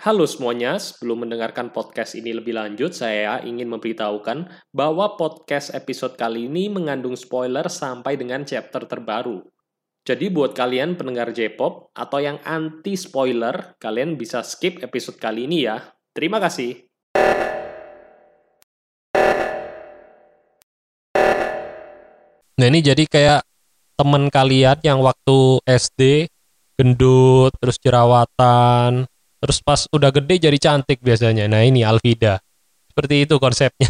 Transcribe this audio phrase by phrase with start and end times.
[0.00, 6.48] Halo semuanya, sebelum mendengarkan podcast ini lebih lanjut, saya ingin memberitahukan bahwa podcast episode kali
[6.48, 9.44] ini mengandung spoiler sampai dengan chapter terbaru.
[10.00, 15.68] Jadi buat kalian pendengar J-pop atau yang anti spoiler, kalian bisa skip episode kali ini
[15.68, 15.84] ya.
[16.16, 16.80] Terima kasih.
[22.56, 23.44] Nah ini jadi kayak
[24.00, 26.32] temen kalian yang waktu SD
[26.80, 29.04] gendut, terus jerawatan,
[29.40, 31.48] terus pas udah gede jadi cantik biasanya.
[31.48, 32.44] Nah ini Alvida.
[32.92, 33.88] Seperti itu konsepnya.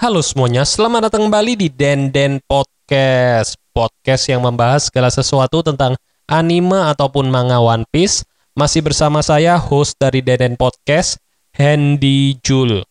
[0.00, 2.08] Halo semuanya, selamat datang kembali di Den
[2.48, 3.60] Podcast.
[3.70, 5.94] Podcast yang membahas segala sesuatu tentang
[6.30, 8.22] anime ataupun manga One Piece.
[8.54, 11.18] Masih bersama saya, host dari Den Podcast,
[11.58, 12.86] Handy Jul.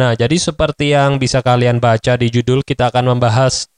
[0.00, 3.68] Nah, jadi seperti yang bisa kalian baca di judul, kita akan membahas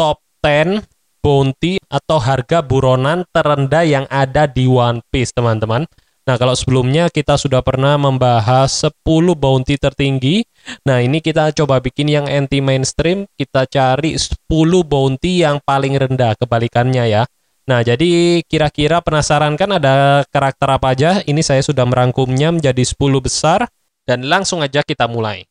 [0.00, 0.80] top 10
[1.24, 5.88] bounty atau harga buronan terendah yang ada di One Piece, teman-teman.
[6.24, 10.40] Nah, kalau sebelumnya kita sudah pernah membahas 10 bounty tertinggi.
[10.88, 14.40] Nah, ini kita coba bikin yang anti mainstream, kita cari 10
[14.88, 17.22] bounty yang paling rendah kebalikannya ya.
[17.64, 21.10] Nah, jadi kira-kira penasaran kan ada karakter apa aja?
[21.24, 23.64] Ini saya sudah merangkumnya menjadi 10 besar
[24.04, 25.48] dan langsung aja kita mulai.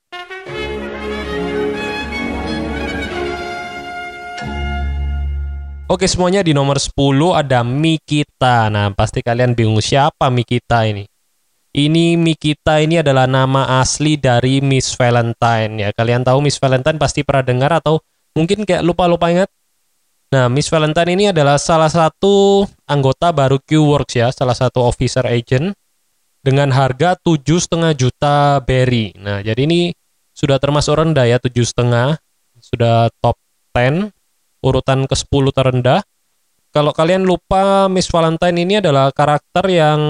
[5.90, 6.94] Oke semuanya di nomor 10
[7.34, 8.70] ada Mikita.
[8.70, 11.10] Nah pasti kalian bingung siapa Mikita ini.
[11.74, 15.90] Ini Mikita ini adalah nama asli dari Miss Valentine ya.
[15.90, 17.98] Kalian tahu Miss Valentine pasti pernah dengar atau
[18.38, 19.50] mungkin kayak lupa-lupa ingat.
[20.34, 24.34] Nah Miss Valentine ini adalah salah satu anggota baru Q-Works ya.
[24.34, 25.78] Salah satu officer agent
[26.42, 29.14] dengan harga tujuh setengah juta berry.
[29.22, 29.94] Nah jadi ini
[30.34, 32.18] sudah termasuk rendah ya tujuh setengah.
[32.58, 33.38] Sudah top
[33.78, 34.10] 10
[34.66, 36.02] urutan ke-10 terendah.
[36.74, 40.02] Kalau kalian lupa, Miss Valentine ini adalah karakter yang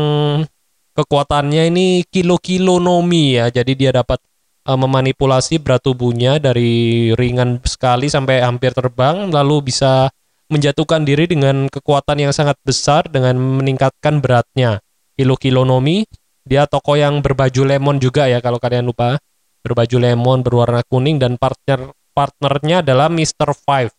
[0.95, 3.51] kekuatannya ini kilo-kilo nomi ya.
[3.51, 4.23] Jadi dia dapat
[4.67, 10.11] uh, memanipulasi berat tubuhnya dari ringan sekali sampai hampir terbang lalu bisa
[10.51, 14.83] menjatuhkan diri dengan kekuatan yang sangat besar dengan meningkatkan beratnya.
[15.17, 16.05] Kilo-kilo nomi,
[16.43, 19.17] dia tokoh yang berbaju lemon juga ya kalau kalian lupa.
[19.63, 23.55] Berbaju lemon berwarna kuning dan partner partnernya adalah Mr.
[23.55, 23.95] Five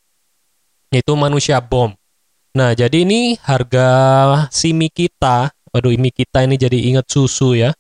[0.95, 1.91] yaitu manusia bom.
[2.55, 3.89] Nah, jadi ini harga
[4.55, 7.75] si Mikita, waduh Mikita ini jadi ingat susu ya.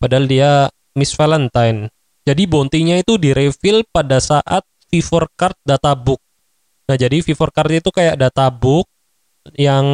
[0.00, 1.92] Padahal dia Miss Valentine.
[2.28, 4.60] Jadi bounty-nya itu direfill pada saat
[4.92, 6.20] Vivor Card data book.
[6.84, 8.84] Nah, jadi Vivor Card itu kayak data book
[9.56, 9.84] yang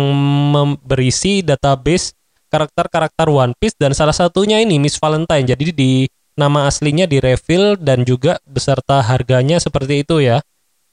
[0.82, 2.10] berisi database
[2.50, 5.46] karakter-karakter One Piece dan salah satunya ini Miss Valentine.
[5.46, 10.42] Jadi di nama aslinya direfill dan juga beserta harganya seperti itu ya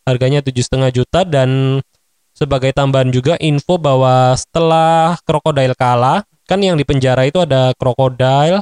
[0.05, 1.81] harganya tujuh setengah juta dan
[2.33, 8.61] sebagai tambahan juga info bahwa setelah krokodil kalah kan yang di penjara itu ada krokodil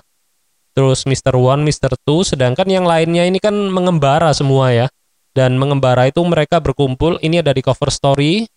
[0.80, 1.36] terus Mr.
[1.36, 1.92] One, Mr.
[2.08, 4.88] Two sedangkan yang lainnya ini kan mengembara semua ya
[5.36, 8.48] dan mengembara itu mereka berkumpul ini ada di cover story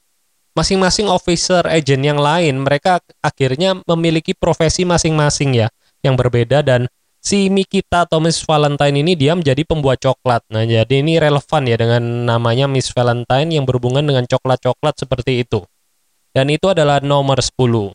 [0.54, 5.68] masing-masing officer agent yang lain mereka akhirnya memiliki profesi masing-masing ya
[6.06, 6.86] yang berbeda dan
[7.18, 10.46] si Mikita atau Miss Valentine ini dia menjadi pembuat coklat.
[10.50, 15.62] Nah, jadi ini relevan ya dengan namanya Miss Valentine yang berhubungan dengan coklat-coklat seperti itu.
[16.34, 17.94] Dan itu adalah nomor 10.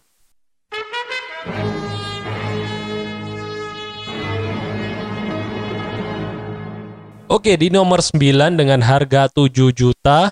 [7.27, 10.31] Oke, di nomor 9 dengan harga 7 juta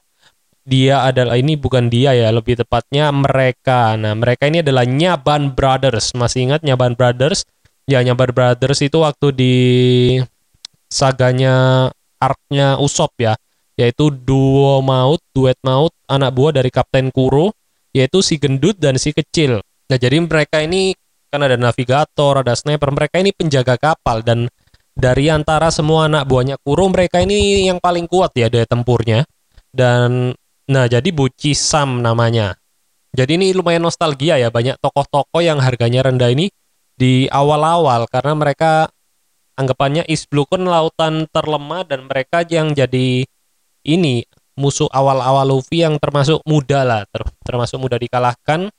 [0.66, 3.94] dia adalah ini bukan dia ya, lebih tepatnya mereka.
[4.00, 6.16] Nah, mereka ini adalah Nyaban Brothers.
[6.16, 7.45] Masih ingat Nyaban Brothers?
[7.85, 9.56] ya Nyabar Brothers itu waktu di
[10.89, 13.33] saganya arknya Usop ya
[13.75, 17.53] yaitu duo maut duet maut anak buah dari Kapten Kuro
[17.92, 20.97] yaitu si gendut dan si kecil nah jadi mereka ini
[21.30, 24.47] kan ada navigator ada sniper mereka ini penjaga kapal dan
[24.95, 29.27] dari antara semua anak buahnya Kuro mereka ini yang paling kuat ya daya tempurnya.
[29.75, 30.31] Dan
[30.65, 32.56] nah jadi Buci Sam namanya.
[33.15, 36.51] Jadi ini lumayan nostalgia ya banyak tokoh-tokoh yang harganya rendah ini
[36.95, 38.88] di awal-awal karena mereka
[39.56, 43.24] anggapannya East Blue kan lautan terlemah dan mereka yang jadi
[43.88, 48.71] ini musuh awal-awal Luffy yang termasuk muda lah ter termasuk mudah dikalahkan.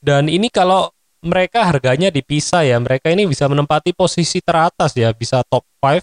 [0.00, 0.88] Dan ini kalau
[1.20, 6.00] mereka harganya dipisah ya mereka ini bisa menempati posisi teratas ya bisa top 5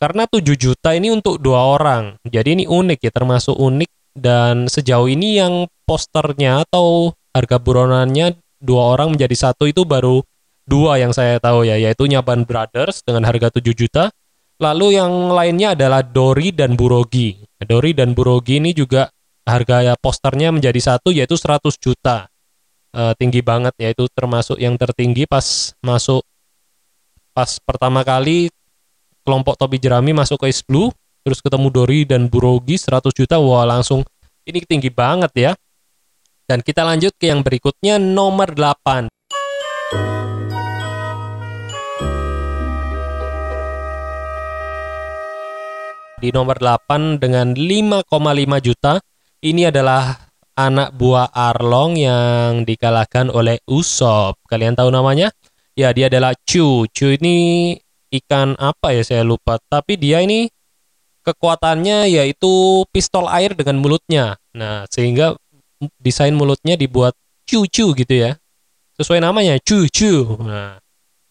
[0.00, 5.06] karena 7 juta ini untuk dua orang jadi ini unik ya termasuk unik dan sejauh
[5.06, 10.20] ini yang posternya atau harga buronannya dua orang menjadi satu itu baru
[10.70, 14.14] dua yang saya tahu ya, yaitu Nyaban Brothers dengan harga 7 juta.
[14.60, 17.34] Lalu yang lainnya adalah Dori dan Burogi.
[17.58, 19.08] Dori dan Burogi ini juga
[19.48, 22.28] harga posternya menjadi satu yaitu 100 juta.
[22.90, 26.26] E, tinggi banget yaitu termasuk yang tertinggi pas masuk
[27.30, 28.50] pas pertama kali
[29.22, 30.90] kelompok topi jerami masuk ke East Blue
[31.22, 34.02] terus ketemu Dori dan Burogi 100 juta wah langsung
[34.48, 35.52] ini tinggi banget ya.
[36.50, 39.06] Dan kita lanjut ke yang berikutnya nomor 8
[46.20, 48.98] di nomor 8 dengan 5,5 juta
[49.40, 50.29] ini adalah
[50.66, 54.36] anak buah Arlong yang dikalahkan oleh Usop.
[54.48, 55.32] Kalian tahu namanya?
[55.72, 56.84] Ya, dia adalah Chu.
[56.90, 57.72] Chu ini
[58.10, 60.50] ikan apa ya saya lupa, tapi dia ini
[61.22, 64.40] kekuatannya yaitu pistol air dengan mulutnya.
[64.56, 65.36] Nah, sehingga
[66.00, 67.14] desain mulutnya dibuat
[67.46, 68.40] cu-cu gitu ya.
[68.96, 70.40] Sesuai namanya, cu-cu.
[70.42, 70.80] Nah,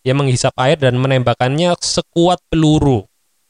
[0.05, 3.08] dia menghisap air dan menembakkannya sekuat peluru.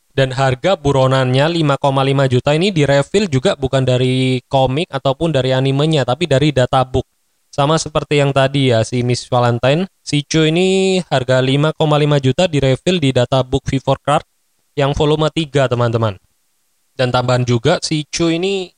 [0.10, 6.26] Dan harga buronannya 5,5 juta ini direfill juga bukan dari komik ataupun dari animenya, tapi
[6.26, 7.06] dari databook.
[7.50, 9.90] Sama seperti yang tadi ya, si Miss Valentine.
[10.06, 11.76] Si Chu ini harga 5,5
[12.26, 14.26] juta direfill di databook V4 Card
[14.78, 16.18] yang volume 3 teman-teman.
[16.94, 18.70] Dan tambahan juga si Chu ini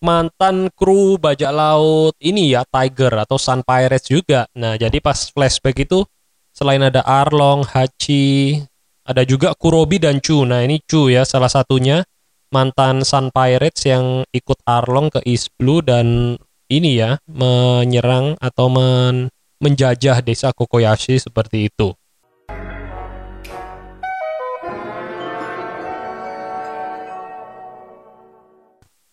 [0.00, 4.46] mantan kru bajak laut ini ya Tiger atau Sun Pirates juga.
[4.54, 6.04] Nah, jadi pas flashback itu
[6.52, 8.62] selain ada Arlong, Hachi,
[9.06, 10.42] ada juga Kurobi dan Chu.
[10.42, 12.02] Nah, ini Chu ya salah satunya
[12.50, 16.34] mantan Sun Pirates yang ikut Arlong ke East Blue dan
[16.66, 19.30] ini ya menyerang atau men
[19.62, 21.94] menjajah desa Kokoyashi seperti itu.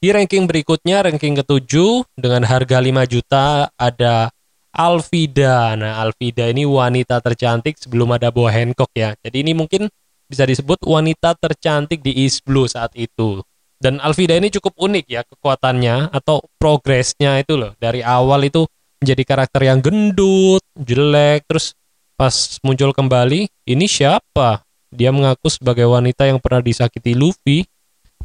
[0.04, 4.36] Di ranking berikutnya, ranking ketujuh dengan harga 5 juta ada
[4.73, 5.77] Alvida.
[5.77, 9.13] Nah, Alvida ini wanita tercantik sebelum ada Boa Hancock ya.
[9.21, 9.87] Jadi ini mungkin
[10.25, 13.45] bisa disebut wanita tercantik di East Blue saat itu.
[13.77, 17.77] Dan Alvida ini cukup unik ya kekuatannya atau progresnya itu loh.
[17.77, 18.65] Dari awal itu
[19.03, 21.75] menjadi karakter yang gendut, jelek, terus
[22.17, 22.33] pas
[22.63, 24.63] muncul kembali, ini siapa?
[24.89, 27.67] Dia mengaku sebagai wanita yang pernah disakiti Luffy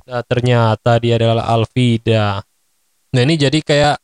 [0.08, 2.40] Nah, ternyata dia adalah Alvida.
[3.12, 4.00] Nah, ini jadi kayak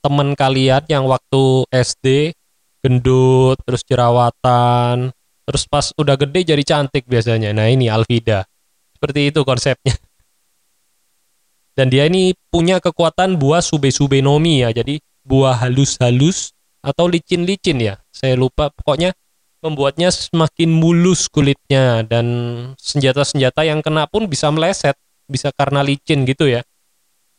[0.00, 2.34] teman kalian yang waktu SD
[2.82, 5.10] gendut, terus jerawatan,
[5.44, 7.50] terus pas udah gede jadi cantik biasanya.
[7.50, 8.46] Nah, ini Alvida.
[8.94, 9.94] Seperti itu konsepnya.
[11.78, 14.74] Dan dia ini punya kekuatan buah sube-sube nomi ya.
[14.74, 16.50] Jadi buah halus-halus
[16.82, 17.94] atau licin-licin ya.
[18.10, 19.14] Saya lupa pokoknya
[19.62, 22.26] membuatnya semakin mulus kulitnya dan
[22.78, 24.94] senjata-senjata yang kena pun bisa meleset
[25.28, 26.64] bisa karena licin gitu ya.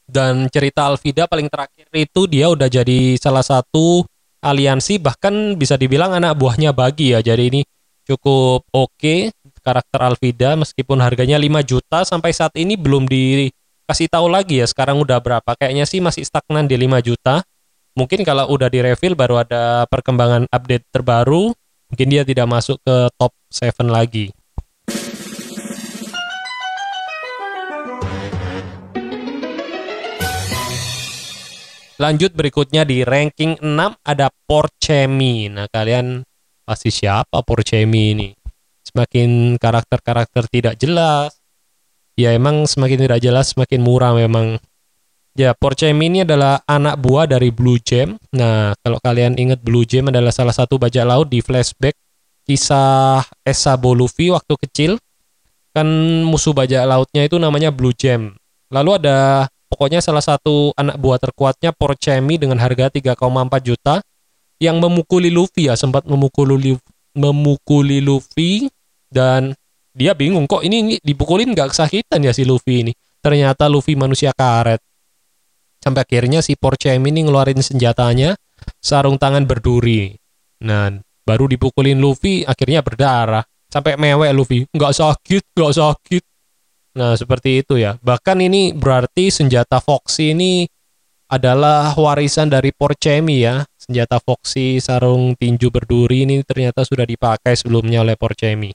[0.10, 4.02] Dan cerita Alvida paling terakhir itu dia udah jadi salah satu
[4.42, 7.22] aliansi bahkan bisa dibilang anak buahnya bagi ya.
[7.22, 7.62] Jadi ini
[8.10, 9.30] cukup oke okay,
[9.62, 14.98] karakter Alvida meskipun harganya 5 juta sampai saat ini belum dikasih tahu lagi ya sekarang
[14.98, 15.54] udah berapa.
[15.54, 17.46] Kayaknya sih masih stagnan di 5 juta.
[17.94, 21.54] Mungkin kalau udah di refill baru ada perkembangan update terbaru,
[21.92, 24.34] mungkin dia tidak masuk ke top 7 lagi.
[32.00, 33.68] Lanjut berikutnya di ranking 6
[34.08, 35.52] ada Porcemi.
[35.52, 36.24] Nah, kalian
[36.64, 38.32] pasti siapa Porcemi ini?
[38.88, 41.36] Semakin karakter-karakter tidak jelas.
[42.16, 44.64] Ya emang semakin tidak jelas semakin murah memang.
[45.36, 48.16] Ya, Porcemi ini adalah anak buah dari Blue Gem.
[48.32, 52.00] Nah, kalau kalian ingat Blue Gem adalah salah satu bajak laut di flashback
[52.48, 54.92] kisah Esa Luffy waktu kecil.
[55.76, 55.88] Kan
[56.24, 58.40] musuh bajak lautnya itu namanya Blue Gem.
[58.72, 63.16] Lalu ada Pokoknya salah satu anak buah terkuatnya Porcemi dengan harga 3,4
[63.62, 64.02] juta
[64.58, 66.74] yang memukuli Luffy ya, sempat memukuli
[67.14, 68.68] memukuli Luffy
[69.08, 69.54] dan
[69.94, 72.94] dia bingung kok ini, ini dipukulin nggak kesakitan ya si Luffy ini.
[73.20, 74.82] Ternyata Luffy manusia karet.
[75.80, 78.36] Sampai akhirnya si Porcemi ini ngeluarin senjatanya,
[78.84, 80.12] sarung tangan berduri.
[80.66, 80.92] Nah,
[81.24, 83.44] baru dipukulin Luffy akhirnya berdarah.
[83.70, 86.24] Sampai mewek Luffy, nggak sakit, nggak sakit.
[86.98, 88.02] Nah, seperti itu ya.
[88.02, 90.66] Bahkan ini berarti senjata Foxy ini
[91.30, 93.62] adalah warisan dari Porcemi ya.
[93.78, 98.74] Senjata Foxy sarung tinju berduri ini ternyata sudah dipakai sebelumnya oleh Porcemi.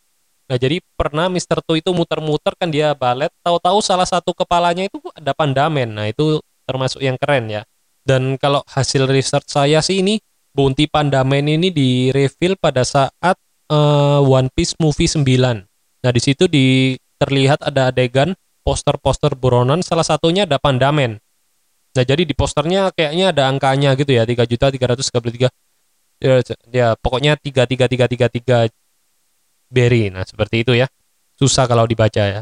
[0.50, 1.62] Nah jadi pernah Mr.
[1.62, 5.94] Tu itu muter-muter kan dia balet, tahu-tahu salah satu kepalanya itu ada pandamen.
[5.94, 7.62] Nah itu termasuk yang keren ya.
[8.02, 10.18] Dan kalau hasil research saya sih ini
[10.50, 13.38] bounty pandamen ini di reveal pada saat
[13.70, 15.22] uh, One Piece movie 9.
[16.02, 18.34] Nah di situ di terlihat ada adegan
[18.66, 21.22] poster-poster buronan salah satunya ada pandamen.
[21.90, 25.50] Nah, jadi di posternya kayaknya ada angkanya gitu ya, 3 juta 333
[26.22, 26.34] ya,
[26.70, 28.70] ya pokoknya 33333
[29.70, 30.10] berry.
[30.10, 30.90] Nah, seperti itu ya.
[31.40, 32.42] Susah kalau dibaca ya.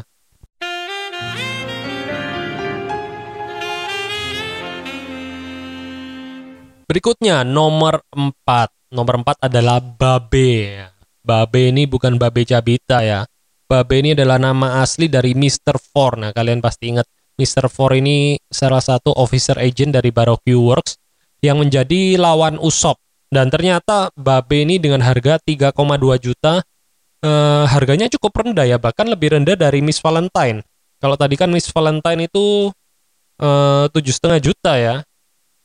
[6.88, 8.96] Berikutnya nomor 4.
[8.96, 10.88] Nomor 4 adalah Babe.
[11.20, 13.28] Babe ini bukan Babe Cabita ya.
[13.68, 15.76] Babe ini adalah nama asli dari Mr.
[15.76, 16.16] Four.
[16.16, 17.04] Nah, kalian pasti ingat
[17.36, 17.68] Mr.
[17.68, 20.96] Four ini salah satu officer agent dari Baroque Works
[21.44, 22.96] yang menjadi lawan Usop.
[23.28, 25.76] Dan ternyata Babe ini dengan harga 3,2
[26.16, 26.64] juta
[27.22, 30.62] eh, harganya cukup rendah ya, bahkan lebih rendah dari Miss Valentine.
[30.98, 32.70] Kalau tadi kan Miss Valentine itu
[33.40, 34.96] eh, tujuh setengah juta ya.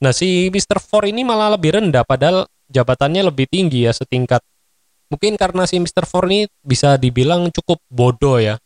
[0.04, 0.84] Nah si Mr.
[0.84, 4.44] Four ini malah lebih rendah, padahal jabatannya lebih tinggi ya setingkat.
[5.08, 6.04] Mungkin karena si Mr.
[6.10, 8.58] Four ini bisa dibilang cukup bodoh ya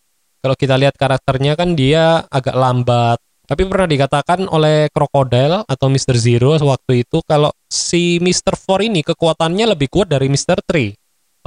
[0.48, 3.20] kalau kita lihat karakternya kan dia agak lambat.
[3.48, 6.16] Tapi pernah dikatakan oleh Crocodile atau Mr.
[6.20, 8.60] Zero waktu itu kalau si Mr.
[8.60, 10.60] Four ini kekuatannya lebih kuat dari Mr.
[10.68, 10.96] Three.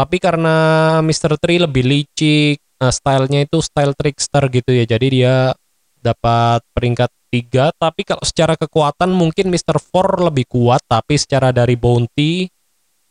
[0.00, 0.56] Tapi karena
[1.04, 1.36] Mr.
[1.36, 4.88] Three lebih licik, nah stylenya itu style trickster gitu ya.
[4.88, 5.52] Jadi dia
[6.00, 7.68] dapat peringkat tiga.
[7.76, 9.76] Tapi kalau secara kekuatan mungkin Mr.
[9.76, 10.80] Four lebih kuat.
[10.88, 12.48] Tapi secara dari bounty,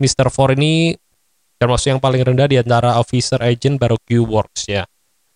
[0.01, 0.34] Mr.
[0.34, 0.98] Four ini
[1.62, 4.81] termasuk yang paling rendah di antara officer agent baru Q-Works ya.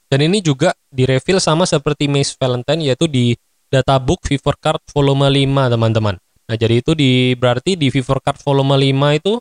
[0.09, 3.37] Dan ini juga direveal sama seperti Maze Valentine yaitu di
[3.69, 6.17] databook Fever Card volume 5 teman-teman.
[6.17, 9.33] Nah jadi itu di berarti di Fever Card volume 5 itu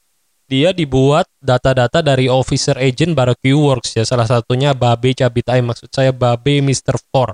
[0.53, 4.05] dia dibuat data-data dari officer agent Barbecue Works ya.
[4.05, 7.01] Salah satunya Babe Cabitai maksud saya Babe Mr.
[7.09, 7.33] Four.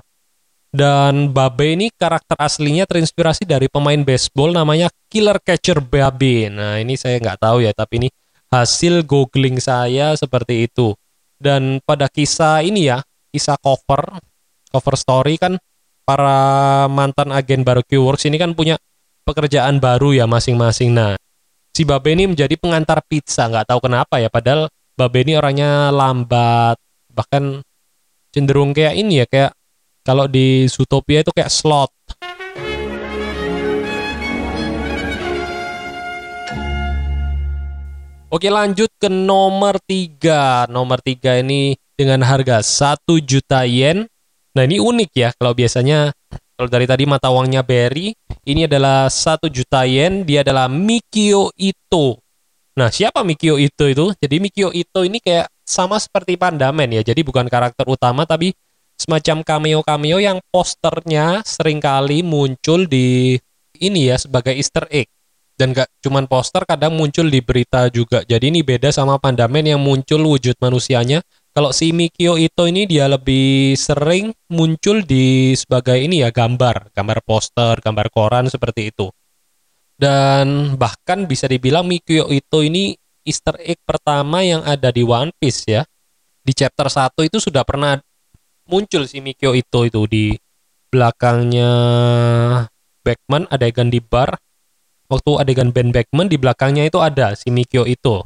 [0.71, 6.47] Dan Babe ini karakter aslinya terinspirasi dari pemain baseball namanya Killer Catcher Babe.
[6.47, 8.09] Nah ini saya nggak tahu ya tapi ini
[8.55, 10.95] hasil googling saya seperti itu.
[11.35, 13.03] Dan pada kisah ini ya
[13.35, 14.15] kisah cover
[14.71, 15.59] cover story kan
[16.07, 18.79] para mantan agen barbecue works ini kan punya
[19.27, 20.95] pekerjaan baru ya masing-masing.
[20.95, 21.19] Nah
[21.73, 26.75] si Babe ini menjadi pengantar pizza nggak tahu kenapa ya padahal Babe ini orangnya lambat
[27.13, 27.63] bahkan
[28.35, 29.51] cenderung kayak ini ya kayak
[30.03, 31.93] kalau di Zootopia itu kayak slot
[38.29, 44.07] Oke lanjut ke nomor tiga Nomor tiga ini dengan harga 1 juta yen.
[44.55, 46.15] Nah ini unik ya, kalau biasanya
[46.59, 48.11] kalau dari tadi mata uangnya Berry,
[48.43, 52.19] ini adalah 1 juta yen, dia adalah Mikio Ito.
[52.75, 54.11] Nah siapa Mikio Ito itu?
[54.19, 58.51] Jadi Mikio Ito ini kayak sama seperti Pandamen ya, jadi bukan karakter utama tapi
[58.99, 63.39] semacam cameo-cameo yang posternya sering kali muncul di
[63.79, 65.07] ini ya sebagai easter egg
[65.55, 69.79] dan gak cuman poster kadang muncul di berita juga jadi ini beda sama Pandamen yang
[69.79, 71.23] muncul wujud manusianya
[71.59, 77.19] kalau si Mikio itu ini dia lebih sering muncul di sebagai ini ya gambar, gambar
[77.19, 79.11] poster, gambar koran seperti itu.
[79.99, 82.95] Dan bahkan bisa dibilang Mikio itu ini
[83.27, 85.83] Easter egg pertama yang ada di One Piece ya.
[86.39, 87.99] Di chapter 1 itu sudah pernah
[88.63, 90.39] muncul si Mikio itu itu di
[90.87, 91.71] belakangnya
[93.03, 94.39] Backman adegan di bar.
[95.11, 98.23] Waktu adegan Ben Backman di belakangnya itu ada si Mikio itu.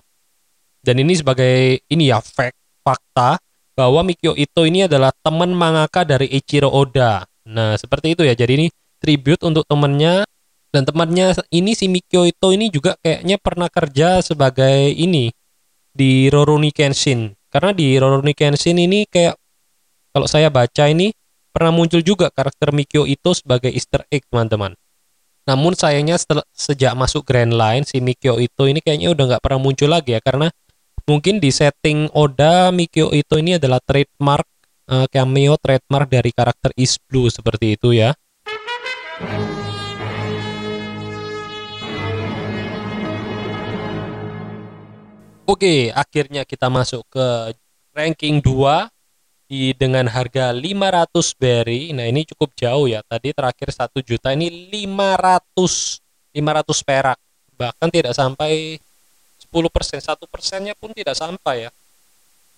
[0.86, 3.40] Dan ini sebagai ini ya fact fakta
[3.74, 7.26] bahwa Mikio Ito ini adalah teman mangaka dari Ichiro Oda.
[7.50, 8.38] Nah, seperti itu ya.
[8.38, 8.68] Jadi ini
[9.02, 10.24] tribute untuk temannya
[10.70, 15.34] dan temannya ini si Mikio Ito ini juga kayaknya pernah kerja sebagai ini
[15.90, 17.34] di Rurouni Kenshin.
[17.50, 19.38] Karena di Rurouni Kenshin ini kayak
[20.14, 21.14] kalau saya baca ini
[21.54, 24.74] pernah muncul juga karakter Mikio Ito sebagai easter egg, teman-teman.
[25.44, 26.16] Namun sayangnya
[26.56, 30.22] sejak masuk Grand Line si Mikio Ito ini kayaknya udah nggak pernah muncul lagi ya
[30.24, 30.50] karena
[31.04, 34.48] mungkin di setting Oda Mikio Ito ini adalah trademark
[34.88, 38.16] uh, cameo trademark dari karakter East Blue seperti itu ya.
[45.44, 47.52] Oke, akhirnya kita masuk ke
[47.92, 48.88] ranking 2
[49.52, 51.92] di dengan harga 500 berry.
[51.92, 53.04] Nah, ini cukup jauh ya.
[53.04, 56.00] Tadi terakhir 1 juta ini 500
[56.32, 57.20] 500 perak.
[57.60, 58.93] Bahkan tidak sampai 10
[59.70, 61.72] persen, satu persennya pun tidak sampai ya.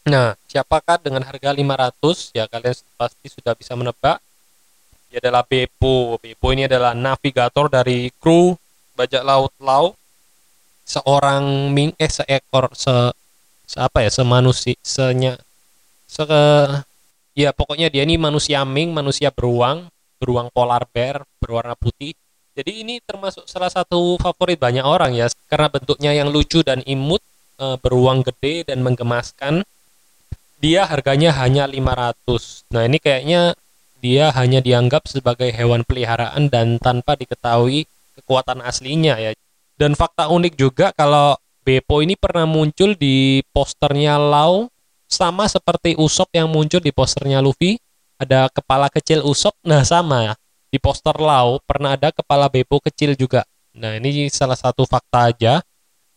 [0.05, 2.29] Nah, siapakah dengan harga 500?
[2.37, 4.21] Ya, kalian pasti sudah bisa menebak.
[5.09, 6.21] Dia adalah Beppo.
[6.21, 8.53] Beppo ini adalah navigator dari kru
[8.93, 9.97] bajak laut Lau.
[10.85, 12.93] Seorang ming eh seekor se,
[13.65, 15.33] se apa ya, semanusia senya
[16.05, 16.21] se
[17.33, 19.89] ya pokoknya dia ini manusia ming, manusia beruang,
[20.21, 22.13] beruang polar bear berwarna putih
[22.55, 27.19] jadi ini termasuk salah satu favorit banyak orang ya karena bentuknya yang lucu dan imut,
[27.59, 29.67] e, beruang gede dan menggemaskan.
[30.63, 32.63] Dia harganya hanya 500.
[32.71, 33.59] Nah, ini kayaknya
[33.99, 39.35] dia hanya dianggap sebagai hewan peliharaan dan tanpa diketahui kekuatan aslinya ya.
[39.75, 41.35] Dan fakta unik juga kalau
[41.67, 44.71] Beppo ini pernah muncul di posternya Lau
[45.11, 47.75] sama seperti Usop yang muncul di posternya Luffy.
[48.15, 50.33] Ada kepala kecil Usop, nah sama ya
[50.75, 53.47] di poster Lau pernah ada kepala Beppo kecil juga.
[53.79, 55.63] Nah, ini salah satu fakta aja.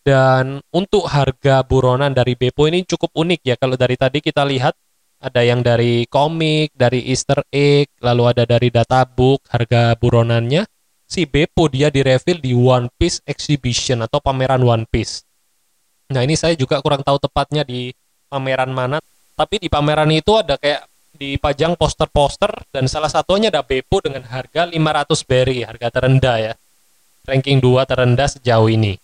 [0.03, 3.55] Dan untuk harga buronan dari Beppo ini cukup unik ya.
[3.55, 4.75] Kalau dari tadi kita lihat
[5.23, 10.67] ada yang dari komik, dari Easter egg, lalu ada dari databook harga buronannya.
[11.07, 15.23] Si Beppo dia direfill di One Piece Exhibition atau pameran One Piece.
[16.09, 17.93] Nah, ini saya juga kurang tahu tepatnya di
[18.33, 18.99] pameran mana,
[19.37, 24.71] tapi di pameran itu ada kayak dipajang poster-poster dan salah satunya ada Beppo dengan harga
[24.71, 26.53] 500 berry, harga terendah ya.
[27.27, 28.95] Ranking 2 terendah sejauh ini.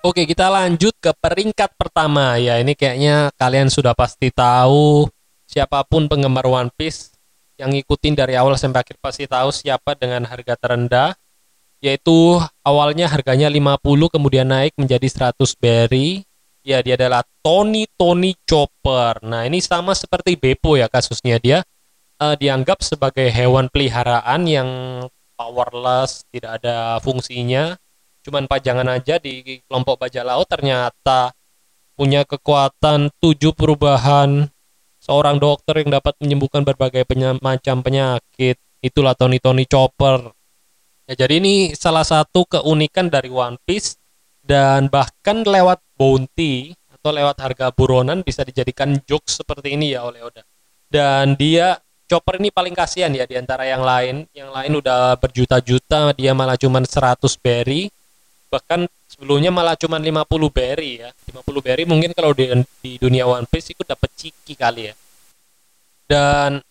[0.00, 2.40] Oke, kita lanjut ke peringkat pertama.
[2.40, 5.06] Ya, ini kayaknya kalian sudah pasti tahu
[5.46, 7.14] siapa pun penggemar One Piece
[7.60, 11.12] yang ngikutin dari awal sampai akhir pasti tahu siapa dengan harga terendah
[11.80, 16.28] yaitu awalnya harganya 50 kemudian naik menjadi 100 berry
[16.60, 19.24] ya dia adalah Tony Tony Chopper.
[19.24, 21.64] Nah ini sama seperti Beppo ya kasusnya dia.
[22.20, 24.68] Uh, dianggap sebagai hewan peliharaan yang
[25.40, 27.80] powerless tidak ada fungsinya.
[28.20, 31.32] Cuman pajangan aja di kelompok bajak laut ternyata
[31.96, 34.52] punya kekuatan tujuh perubahan.
[35.00, 38.60] Seorang dokter yang dapat menyembuhkan berbagai penya macam penyakit.
[38.84, 40.28] Itulah Tony Tony Chopper
[41.10, 43.98] Ya, jadi ini salah satu keunikan dari One Piece
[44.46, 50.22] dan bahkan lewat bounty atau lewat harga buronan bisa dijadikan jokes seperti ini ya oleh
[50.22, 50.46] Oda.
[50.86, 54.30] Dan dia Chopper ini paling kasihan ya di antara yang lain.
[54.30, 57.90] Yang lain udah berjuta-juta, dia malah cuma 100 berry.
[58.46, 60.14] Bahkan sebelumnya malah cuma 50
[60.54, 61.10] berry ya.
[61.26, 62.54] 50 berry mungkin kalau di,
[62.86, 64.94] di dunia One Piece itu dapat ciki kali ya.
[66.06, 66.62] Dan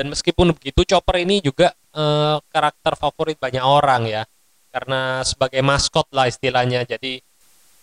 [0.00, 4.24] dan meskipun begitu Chopper ini juga eh, karakter favorit banyak orang ya.
[4.72, 6.88] Karena sebagai maskot lah istilahnya.
[6.88, 7.20] Jadi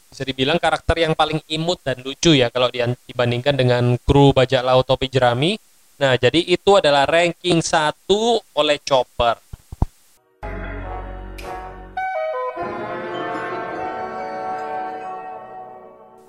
[0.10, 4.90] bisa dibilang karakter yang paling imut dan lucu ya kalau dibandingkan dengan kru bajak laut
[4.90, 5.62] topi jerami.
[6.02, 9.38] Nah jadi itu adalah ranking satu oleh Chopper.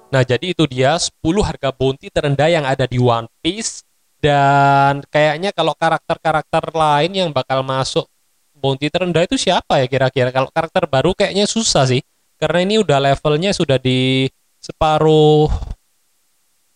[0.09, 3.85] Nah, jadi itu dia 10 harga bounty terendah yang ada di One Piece
[4.19, 8.11] dan kayaknya kalau karakter-karakter lain yang bakal masuk
[8.59, 10.35] bounty terendah itu siapa ya kira-kira?
[10.35, 12.03] Kalau karakter baru kayaknya susah sih.
[12.39, 14.31] Karena ini udah levelnya sudah di
[14.63, 15.51] separuh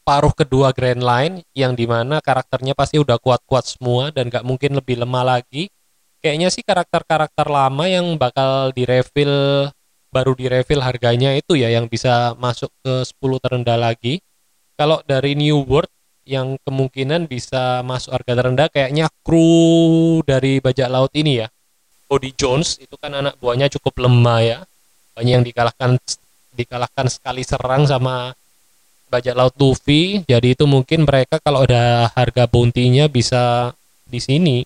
[0.02, 4.74] paruh kedua Grand Line yang di mana karakternya pasti udah kuat-kuat semua dan gak mungkin
[4.74, 5.70] lebih lemah lagi.
[6.22, 9.66] Kayaknya sih karakter-karakter lama yang bakal direfill
[10.12, 14.22] baru direfill harganya itu ya yang bisa masuk ke 10 terendah lagi.
[14.78, 15.90] Kalau dari New World
[16.22, 21.48] yang kemungkinan bisa masuk harga terendah kayaknya kru dari bajak laut ini ya.
[22.06, 24.58] Body Jones itu kan anak buahnya cukup lemah ya.
[25.16, 25.96] Banyak yang dikalahkan
[26.52, 28.36] dikalahkan sekali serang sama
[29.12, 30.24] bajak laut Luffy.
[30.24, 33.72] Jadi itu mungkin mereka kalau ada harga bounty-nya bisa
[34.08, 34.64] di sini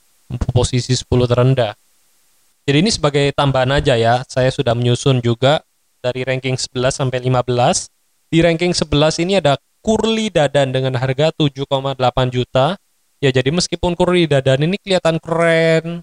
[0.54, 1.74] posisi 10 terendah.
[2.66, 5.62] Jadi ini sebagai tambahan aja ya, saya sudah menyusun juga
[6.02, 7.86] dari ranking 11 sampai 15.
[8.26, 9.54] Di ranking 11 ini ada
[9.86, 11.70] Kurli Dadan dengan harga 7,8
[12.34, 12.74] juta.
[13.22, 16.02] Ya jadi meskipun Kurli Dadan ini kelihatan keren,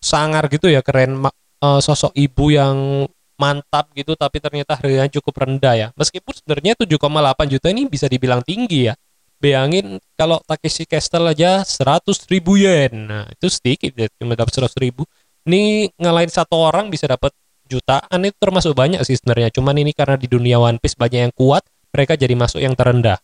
[0.00, 3.04] sangar gitu ya, keren uh, sosok ibu yang
[3.36, 5.88] mantap gitu tapi ternyata harganya cukup rendah ya.
[6.00, 8.96] Meskipun sebenarnya 7,8 juta ini bisa dibilang tinggi ya.
[9.36, 13.04] Bayangin kalau Takeshi Castle aja 100 ribu yen.
[13.04, 15.04] Nah, itu sedikit ya, cuma dapat 100 ribu
[15.48, 17.32] ini ngalahin satu orang bisa dapat
[17.70, 21.34] jutaan itu termasuk banyak sih sebenarnya cuman ini karena di dunia One Piece banyak yang
[21.34, 23.18] kuat mereka jadi masuk yang terendah.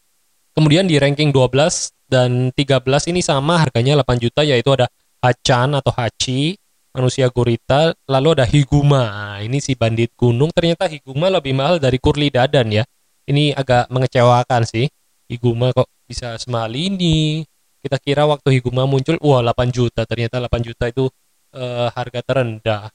[0.56, 4.86] Kemudian di ranking 12 dan 13 ini sama harganya 8 juta yaitu ada
[5.20, 6.54] Hachan atau Hachi
[6.96, 9.04] manusia gurita lalu ada Higuma.
[9.04, 10.48] Nah, ini si bandit gunung.
[10.48, 12.88] Ternyata Higuma lebih mahal dari Kurli Dadan ya.
[13.28, 14.88] Ini agak mengecewakan sih.
[15.28, 17.44] Higuma kok bisa semahal ini?
[17.84, 20.08] Kita kira waktu Higuma muncul wah 8 juta.
[20.08, 21.04] Ternyata 8 juta itu
[21.52, 22.88] uh, harga terendah.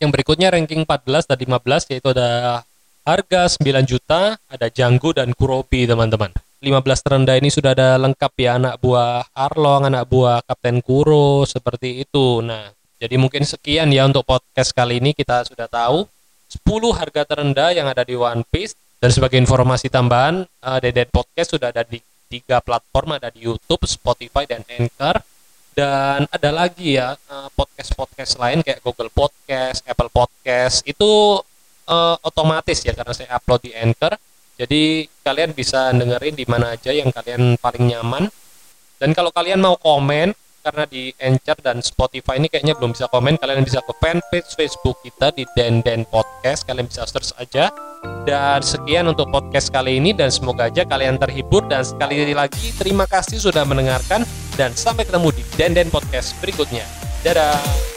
[0.00, 2.28] Yang berikutnya ranking 14 dan 15 yaitu ada
[3.06, 6.34] harga 9 juta, ada Janggu dan Kurobi teman-teman.
[6.58, 12.02] 15 terendah ini sudah ada lengkap ya anak buah Arlong, anak buah Kapten Kuro, seperti
[12.02, 12.42] itu.
[12.42, 16.10] Nah, jadi mungkin sekian ya untuk podcast kali ini kita sudah tahu
[16.50, 16.66] 10
[16.98, 21.70] harga terendah yang ada di One Piece dan sebagai informasi tambahan uh, Dedet Podcast sudah
[21.70, 25.22] ada di tiga platform ada di YouTube, Spotify dan Anchor
[25.76, 31.38] dan ada lagi ya eh, podcast-podcast lain kayak Google Podcast, Apple Podcast itu
[31.86, 34.14] uh, otomatis ya karena saya upload di Anchor.
[34.56, 38.24] Jadi kalian bisa dengerin di mana aja yang kalian paling nyaman.
[38.96, 40.32] Dan kalau kalian mau komen
[40.64, 44.98] karena di Anchor dan Spotify ini kayaknya belum bisa komen, kalian bisa ke fanpage Facebook
[45.04, 46.66] kita di Den Den Podcast.
[46.66, 47.70] Kalian bisa search aja.
[48.26, 53.06] Dan sekian untuk podcast kali ini dan semoga aja kalian terhibur dan sekali lagi terima
[53.06, 54.26] kasih sudah mendengarkan
[54.58, 56.82] dan sampai ketemu di Den Den Podcast berikutnya.
[57.22, 57.95] Dadah.